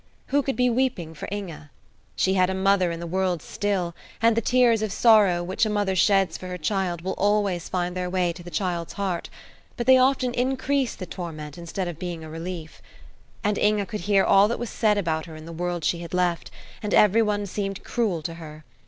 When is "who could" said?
0.29-0.55